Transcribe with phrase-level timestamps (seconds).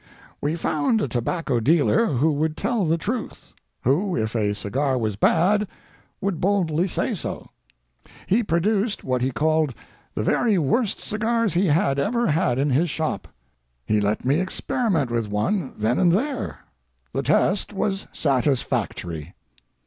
[0.41, 5.67] We found a tobacco dealer who would tell the truth—who, if a cigar was bad,
[6.19, 7.51] would boldly say so.
[8.25, 9.75] He produced what he called
[10.15, 13.27] the very worst cigars he had ever had in his shop.
[13.85, 16.61] He let me experiment with one then and there.
[17.13, 19.35] The test was satisfactory.